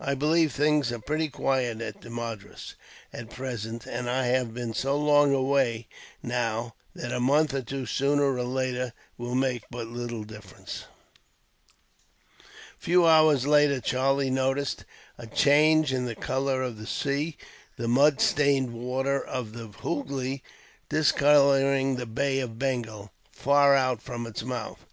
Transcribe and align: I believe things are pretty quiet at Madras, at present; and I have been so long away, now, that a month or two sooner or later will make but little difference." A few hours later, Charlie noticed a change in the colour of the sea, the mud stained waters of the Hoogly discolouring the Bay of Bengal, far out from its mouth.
I 0.00 0.16
believe 0.16 0.50
things 0.50 0.90
are 0.90 0.98
pretty 0.98 1.28
quiet 1.28 1.80
at 1.80 2.02
Madras, 2.04 2.74
at 3.12 3.30
present; 3.30 3.86
and 3.86 4.10
I 4.10 4.26
have 4.26 4.52
been 4.52 4.74
so 4.74 4.96
long 4.98 5.32
away, 5.32 5.86
now, 6.24 6.74
that 6.96 7.12
a 7.12 7.20
month 7.20 7.54
or 7.54 7.62
two 7.62 7.86
sooner 7.86 8.34
or 8.34 8.42
later 8.42 8.92
will 9.16 9.36
make 9.36 9.62
but 9.70 9.86
little 9.86 10.24
difference." 10.24 10.86
A 12.42 12.80
few 12.80 13.06
hours 13.06 13.46
later, 13.46 13.78
Charlie 13.80 14.28
noticed 14.28 14.84
a 15.18 15.28
change 15.28 15.92
in 15.92 16.04
the 16.04 16.16
colour 16.16 16.62
of 16.62 16.78
the 16.78 16.86
sea, 16.88 17.36
the 17.76 17.86
mud 17.86 18.20
stained 18.20 18.72
waters 18.72 19.22
of 19.28 19.52
the 19.52 19.68
Hoogly 19.68 20.42
discolouring 20.88 21.94
the 21.94 22.06
Bay 22.06 22.40
of 22.40 22.58
Bengal, 22.58 23.12
far 23.30 23.76
out 23.76 24.02
from 24.02 24.26
its 24.26 24.42
mouth. 24.42 24.84